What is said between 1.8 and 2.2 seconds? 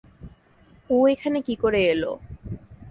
এলো!